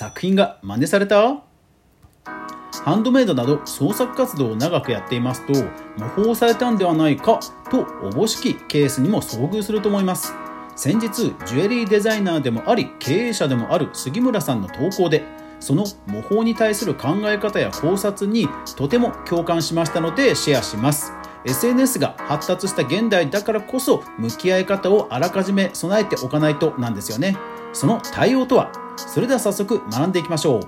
[0.00, 1.42] 作品が真似された？
[2.86, 5.52] ハンドメイドなど創作活動を長くやっていますと
[5.98, 7.38] 模倣されたんではないか
[7.70, 10.32] とおぼしきケースにも遭遇すると思います。
[10.74, 15.22] 先日ジュエリーデザイナーでもあり経営者でもある杉村さんの投稿で
[15.58, 18.48] その模倣に対する考え方や考察に
[18.78, 21.12] とても共感しましたのでシェアします。
[21.44, 27.36] SNS が発達した現代だからこそ向き合い方をあらかじめ備えておかないとなんですよね。
[27.72, 28.70] その対応とは？
[28.96, 30.60] それでは早速学んでいきましょう。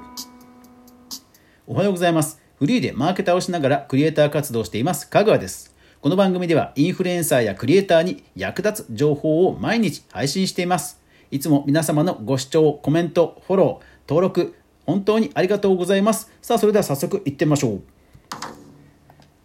[1.66, 2.40] おはようございます。
[2.58, 5.74] フリーでマーケターをしながらクリエイター活動しています香川です。
[6.00, 11.00] この番組ではインフルエンサーやクリエイターに役立つ情報を毎日配信しています。
[11.30, 14.54] いつも皆様のご視聴コメントフォロー登録
[14.86, 16.32] 本当にありがとうございます。
[16.40, 17.82] さあそれでは早速いってみましょう。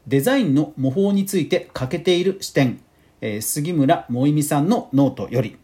[0.07, 2.79] デザインの模倣について欠けている視点、
[3.21, 5.57] えー、杉村萌美さんのノートより。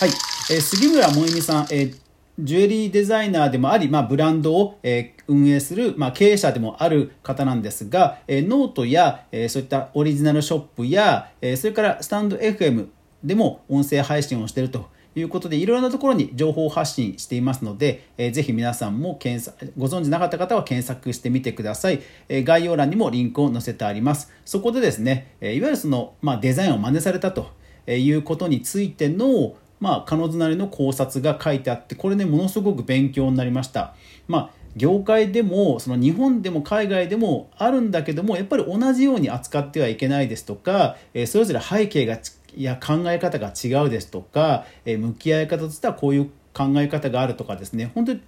[0.00, 0.08] はい、
[0.50, 2.04] えー、杉村萌美さん、えー
[2.38, 12.88] ジュエリーデザイナーでもあり、まあ、ブランドを、えー、運営する、まあ、経営者でもある方なんですが、えー、ノートや、えー、そういったオリジナルショップや、えー、それからスタンド FM
[13.22, 27.50] でも音声配信をしているということでいろいろなところに情報発信していますので、えー、ぜひ皆さんも検索ご存知なかった方は検索してみてください、えー、概要欄にもリンクを載せてありますそこでですね、えー、いわゆるその、まあ、デザインを真似されたと
[27.86, 33.94] いうことについてのまあ、彼女なりの考察が書いてあってこれねものすごく勉強になりました。
[34.28, 42.18] まあ業界でもその日本でも海外でもあるんだけどもやっぱり同じように扱ってはいけないですとか、えそれぞれ背景が
[42.62, 47.90] や考え方が違うですとか、え向き合い方としてはこういう考え方があるとかですね。
[47.94, 48.20] 本当に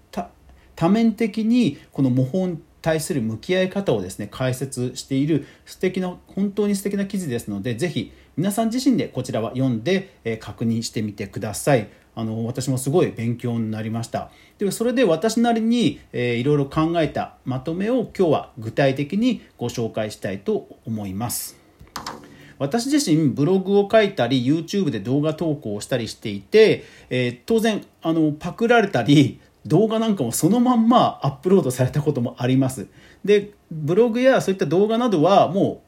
[0.75, 11.89] 多面的にこの模倣に対する向き合い方をですね解説している素敵な本当に素敵な記事ですのでぜひ皆さん自身でこちらは読んで、え確認してみてください。
[12.15, 14.31] あの私もすごい勉強になりました。
[14.59, 21.56] でそれで私なりに、えー、いろいろ考えたまとめを今日は具体的にご紹介したいと思います。
[22.59, 32.87] 私自身ブログを書いたり YouTube で動画投稿をしたりしていて、えー、当然あのパクられたり動画なんかもそのまんまアップロードされたこともあります。
[33.25, 35.86] でブログやそういった動画などはもう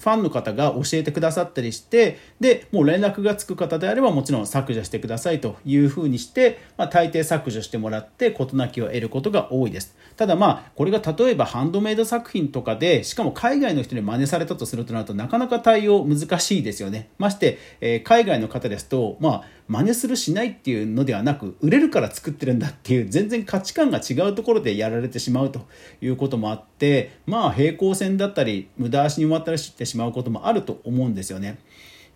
[0.00, 9.94] ファンの方が教えてくださったりしてでもう連絡がつく方であればもちろん削除してくださいというふうにして、まあ、大抵削除してもらって事なきを得ることが多いです。
[10.16, 17.10] ただまあこれが例えばハンドメイド作品とかでしかも海外の人に真似されたとするとなるとなかなか対応難しいですよね。
[17.18, 25.60] まして、えー、海外の方ですとまあ真似するしないっていうのではなく売れるから作ってるんだっていう全然価値観が違うところでやられてしまうと
[26.00, 31.60] いうこともあってまあ平行線だったり無駄足に終わったりしてしまうこともあると思うんですよね。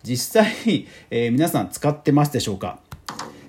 [0.03, 2.81] 実際、えー、皆さん使ってますでしょうか？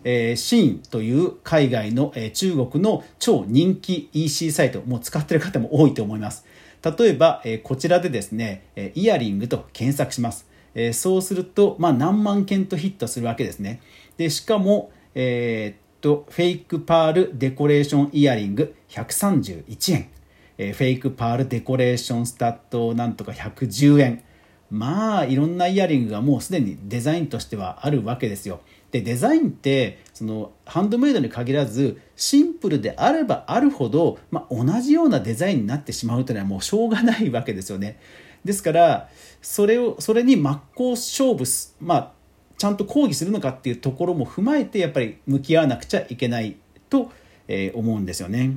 [0.05, 6.47] えー、シーンという海外の、えー、中国の超人気 EC サイトもう使ってる方も多いと思います。
[6.85, 10.46] 例えば、えー、こちらでですね、えイヤリングと検索します。
[10.79, 13.81] えー、そうすると、まあ、何万件とヒットするわけですね。
[14.19, 20.11] でしかも、えー、っとフェイクパールデコレーションイヤリング131円、
[20.59, 24.23] えー、フェイクパールデコレーションスタッドなんとか110円
[24.71, 28.61] まあいろんなイヤリングがもうすでにデザインとしてはあるわけですよ。
[28.91, 37.99] でデザインってそのハンドメイドに限らずシンプルであればあるほど、まあ、同じようなデザインになってしまうというのはもうしょうがないわけですよね。
[38.45, 39.09] ですから
[39.43, 42.13] それをそれに真っ向勝負すまあ
[42.59, 46.57] ちゃんと抗議するのかっていうところも踏まえてやっぱり向き合わなくちゃいけない
[46.89, 47.11] と、
[47.49, 48.57] えー、思うんですよね。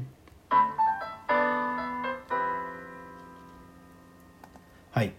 [4.92, 5.14] はい、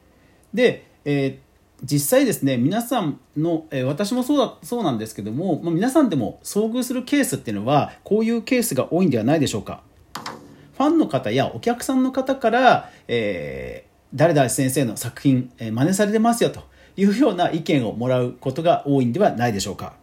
[0.54, 1.38] で、えー、
[1.84, 9.82] 実際ですね皆さんの、えー、私もそうだそうなんですけども、まあ、皆さんでも遭遇するケースっていうのはこういうケースが多いんではないでしょうか。
[10.76, 16.62] ファンの方やお客さんの方から、えー、誰々先生の作品、えー、真似されてますよと
[16.96, 19.94] いうような意見をもらうことが多いんではないでしょうか。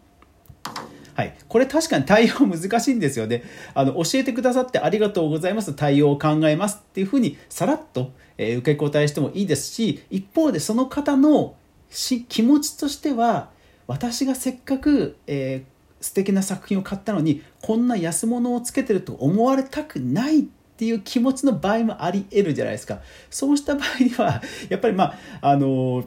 [1.14, 3.42] はい、これ確かに対応難しいんですよね。
[3.74, 5.74] あの教えてくださってありがとうございます。
[5.74, 11.56] 対応を考えますっていうふうにさらっと、えー、受け答えしてもいいですし一方でその方の
[11.90, 13.50] し気持ちとしては
[13.88, 20.44] 私がせっかく、えー、素敵な作品を買ったのにこんな安物をつけてると思われたくないっ
[20.78, 23.00] ていう気持ちの場合もあり得るじゃないですか。
[23.30, 24.40] そうした場合には、
[24.70, 26.04] やっぱりまあ、あの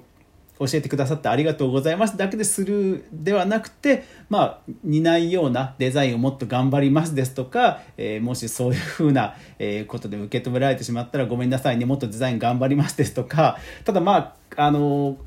[0.59, 15.17] 教えてくださってありがとうございますだけでするではなくて、まあ、似ないようなデザインをもっと頑張りますですとか、えー、もしそういうふうな、えことで受け止められてしまったらごめんなさいねもっとデザイン頑張りますですとかただまああの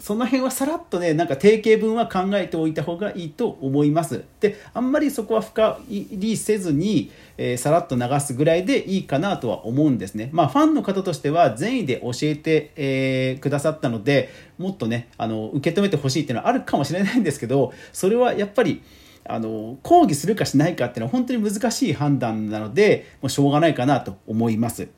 [0.00, 18.82] その辺はさらっとねなんか定型文は考えておいた方がいいと思いますであんまりそこは深入りせずに、えー、さらっと流すぐらいでいいかなとは思うんですねまあファンの方としては善意で教えて、えー、くださったのでもっとねあの受け止めてほしいっていうのはあるかもしれないんですけどそれはやっぱり
[19.24, 24.88] あの抗議するかしないかっていうのは本当に難しい判断なのでもうしょうがないかなと思います。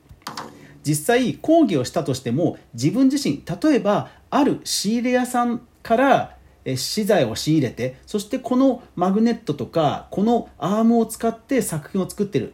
[0.83, 6.37] 実際講義をしたとしても自分自身例えばある仕入れ屋さんから
[6.75, 12.53] 資材を仕入れてそしてこのマグネットとかこのアームを使って作品を作ってる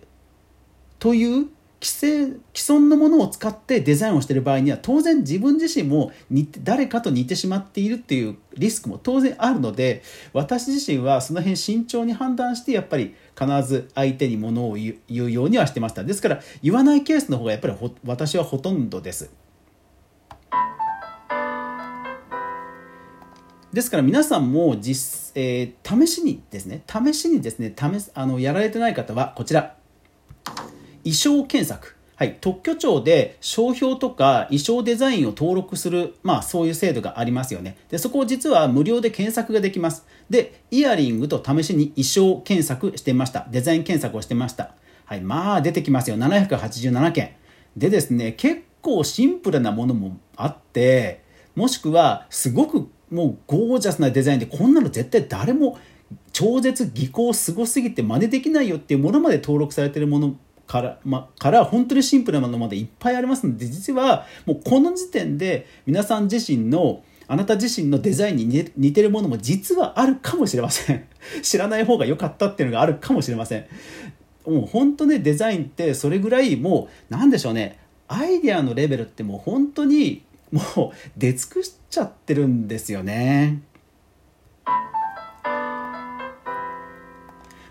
[1.00, 1.48] という
[1.80, 10.02] 既成既存のものを使ってデザインをしている場合には当然自分自身も似て誰かと似てしまっているっていうリスクも当然あるので
[10.34, 16.04] 私自身はその辺慎重に判断してやっぱり必ず相手にものを言うようにはしてました。
[16.04, 17.76] ですから言わないケースの方がやっぱり
[18.06, 19.30] 私はほとんどです。
[23.72, 29.76] ですから皆さんも実、えー、試しにですね試しにですね試すあのやられてない方はこちら。
[31.12, 31.96] 衣装検索。
[32.16, 37.78] はい、特許庁で商標とか衣装デザインを登録する、まあそういう制度がありますよね。
[37.90, 40.04] で、そこを実は無料で検索ができます。
[40.30, 43.48] で、イヤリングと試しに衣装検索してました。
[43.52, 44.72] デザイン検索をしてました。
[45.06, 46.18] はい、まあ出てきますよ。
[46.18, 47.36] 787件。
[47.78, 51.22] でですね、結構シンプルなものもあって、
[51.54, 55.78] もしくはすごくもうゴージャスなデザインでこんなの絶対誰も
[56.34, 60.36] 超絶技巧すごすぎて真似できないよっていうものまで登録されてるもの
[60.68, 71.06] から,、ま、から本当にシンプルなものまでいっぱいありますので実はもうこの時点で皆さん自身のあなた自身のデザインに似てるものも実はあるかもしれません。
[71.44, 73.66] 知らない方が良かったっていうのがあるかもしれません。
[74.46, 77.80] もう本当ねデザインってそれぐらいもう何でしょうね。
[78.08, 83.62] アイデアのレベルってもう本当にもう出尽くしちゃってるんですよね。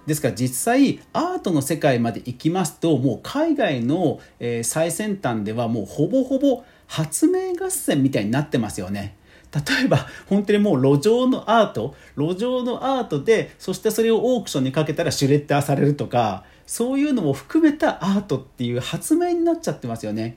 [0.06, 9.16] ですから実際アートの世界まで行きますともう海外の、え最先端ではもうほぼほぼ発明合戦みたいになってますよね。
[9.52, 20.36] 例えば 本当にもう路上のアート路上のアートでそしてそれをオークションにかけたらシュレッダーされるとかそういうのも含めたアートっていう発明になっちゃってますよね。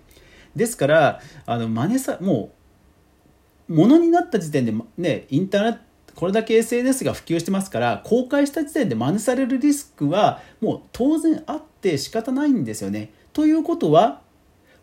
[0.55, 2.51] ですからあの真似さも
[3.67, 5.79] うものになった時点でねインターネット
[6.19, 13.13] これだけ SNS が普及してますから公開した時点で真似されるリスクはもう当然あって仕方ないんですよね。
[13.31, 14.19] ということは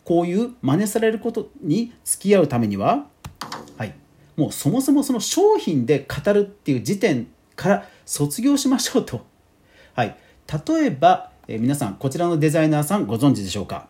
[0.03, 3.05] こういう真似されることに付き合うためには、
[3.77, 3.93] はい、
[4.35, 9.23] もうそもそもその商品で語るっていう時点から卒業しましょうと。
[9.93, 10.17] はい、
[10.67, 13.89] 例えば、えー、皆さんこちらのデザイナーさんご存知でしょうか、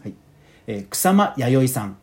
[0.00, 0.14] はい
[0.68, 1.98] えー、草間彌生さん。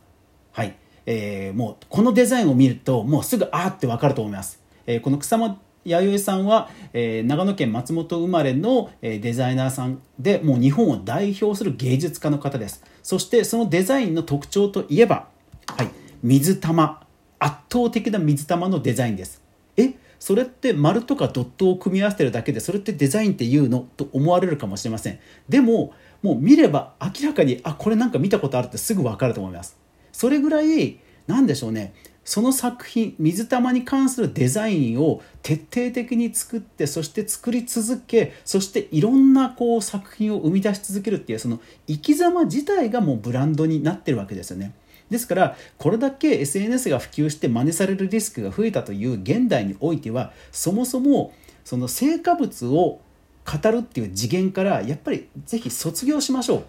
[1.06, 4.62] えー、もうこのデザインを見るともうすぐあーって分かると思います。
[4.86, 12.84] えー、この草間弥生さんは、えー、長野県松本生まれの、え、デザイナーさんでもう日本を代表する芸術家の方です。
[13.02, 15.28] そしてそのデザインの特徴といえば、
[15.68, 15.90] はい、
[16.22, 17.04] 水玉。
[17.42, 19.42] 圧倒的な水玉のデザインです。
[19.78, 19.94] え？
[20.20, 25.20] それって丸とかドットを組み合わせてるだけでそれってデザインって言うのと思われるかもしれません。
[25.48, 29.78] でももう見れば明らかにあこれなんか見たことあるってすぐ分かると思います。
[30.20, 31.94] それぐらい何でしょうね
[32.26, 44.74] その作品水玉に関するデザインを徹底的に作ってそして作り続けそしていろんなこう作品を生み出し続けるっていうその生き様自体がもうブランドになってるわけですよね。
[45.10, 53.00] ですからこれだけ SNS が普及して真似されるリスクが増えたという現代においてはそもそもその成果物を
[53.46, 56.64] 語るっていう次元からやっぱりぜひ卒業しましょう。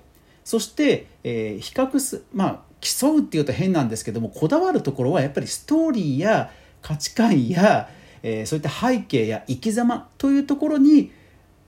[0.45, 6.51] そして、えー、比較すまあ競うっていうと変なんですけどもこだわるところはやっぱりストーリーや
[6.83, 7.89] 価値観や、
[8.23, 11.13] えー、そういった背景や生き様というところに、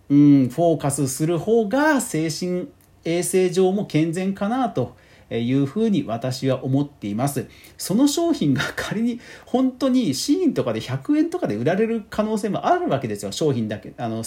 [0.08, 2.68] うん、フォーカスする方が精神
[3.04, 4.96] 衛生上も健全かなと
[5.30, 7.46] いうふうに私は思っています。
[7.78, 13.32] その商品が仮に本当にシーンとかで100円とかで売られる可能性もあるわけですよ。
[13.32, 14.22] 商品だけ、あの、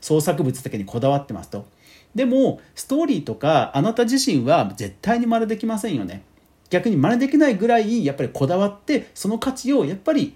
[0.00, 1.66] 創作物だけにこだわってますと。
[2.14, 6.22] でもストーリーとかあなた自身は絶対に真似できませんよね。
[6.70, 10.34] 逆に真似できないぐらいやっぱりこだわってその価値をやっぱり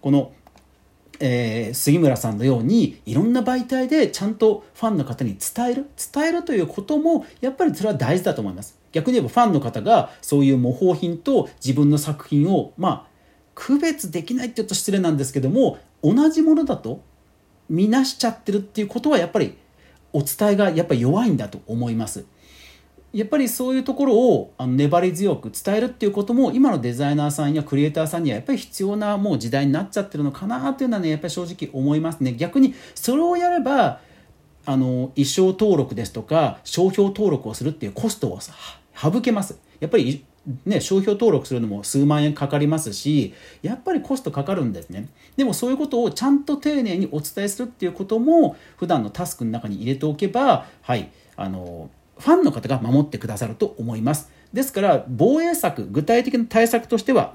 [0.00, 0.32] この、
[1.20, 5.86] えー、杉村さんのようにいろんな媒体でちゃんとファンの方に伝える？
[6.12, 8.78] 伝えるということもやっぱりそれは大事だと思います。
[8.90, 13.06] 逆に言えばファンの方がそういう模倣品と自分の作品をまあ
[13.54, 17.02] 区別できないって言うと失礼なんですけども同じものだと
[17.68, 19.56] 見なしちゃってるっていうことはやっぱり
[20.12, 22.24] お伝えがやっぱり弱いんだと思います。
[23.12, 34.00] やっぱりそういうところをあの粘り強く伝えるっていうことも今のデザイナーさんやクリエイターさんにはやっぱり必要なもう時代になっちゃってるのかなというのはねやっぱり正直思いますね逆にそれをやれば
[34.64, 40.24] あの衣装登録ですとか商標登録をするっていうコストを省けますやっぱり
[40.66, 43.32] ね、商標登録するのも数万円かかりますし
[43.62, 51.90] やっぱりコストかかるんですねでもそういうことをちゃんと丁寧にお伝えするっていうことも普段のタスクの中に入れておけばはいあの
[52.22, 54.30] ファンの方が守ってくださると思います。
[54.52, 57.34] ですから、防衛策、具体的な対策としては、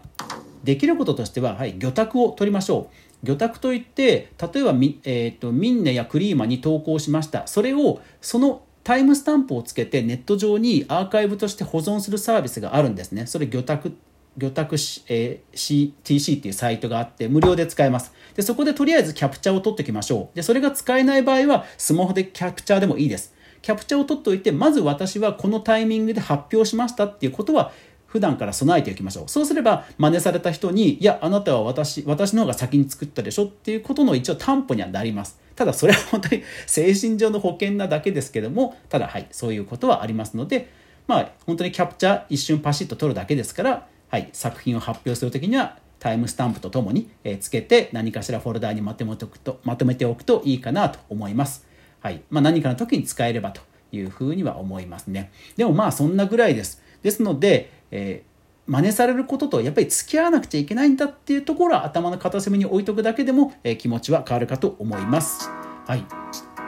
[0.63, 2.89] できることとしては、はい、魚拓を取りましょ
[3.23, 3.25] う。
[3.25, 7.47] 魚拓といって、例えばみ、えーと、ミンネやクリーマに投稿しました。
[7.47, 13.25] それを、そのタイムスタンプをつけてネット上にアーカイブとして保存するサービスがあるんですね。
[13.25, 13.97] それ魚拓
[14.37, 14.75] 魚拓、
[15.09, 18.13] えー、CTC っていうサイトがあって無料で使えます。
[18.35, 20.35] でそこでとりあえずキャプチャーを取っておきましょう。
[20.37, 23.33] でそれが使えない場合はスマホでキャプチャーでもいいです。
[23.61, 27.73] キャプチャーを取っておいてまず私はこのタイミングで発表しましたっていうことは
[28.07, 40.69] 普段から備えておきましょうそうすれば真似された人にいやあなたは私私の方が先に作ったでしょっていうことの一応担保にはなりますただそれは本当に 精神上の保険なだけですけどもただはいそういうことはありますので
[41.07, 47.09] まあ本当にキャプチャー一瞬パシッと撮るだけですからはい作品を発表する時にはタイムスタンプとともに
[47.39, 51.67] つけて何かしらフォルダーにまとめておくとまとめておくといいかなと思います
[51.99, 53.61] はいまあ、何かの時に使えればと
[53.91, 55.31] いうふうには思いますね。
[55.55, 56.81] でもまあそんなぐらいです。
[57.03, 65.49] ですので、えー、真似されることとやっぱり付き合わなくちゃいけないんだっていうところは頭の片隅に置いとくだけでも、えー、気持ちは変わるかと思います。
[65.85, 66.05] はい。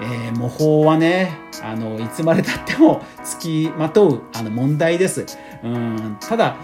[0.02, 5.26] えー、模倣はね、あの、いつまでたっても付きまとうあの問題です。
[5.62, 6.56] うん、ただ、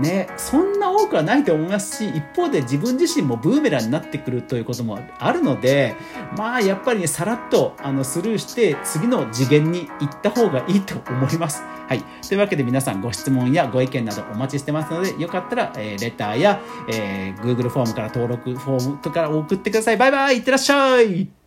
[0.00, 5.94] ね、そんな多くはないと思いますし、一方で自分自身もブーメランになってくるということもあるので、
[6.36, 11.62] まあやっぱりね、さらっとあのスルーして次の次元に行った方がいいと思います。
[11.88, 12.02] はい。
[12.26, 19.96] というわけで皆さんご質問やご意見などお待ちしてますので、よかったら、えー、レターや、えー、Google フォームから登録フォームとか送ってください。
[19.96, 21.37] バイバイいってらっしゃい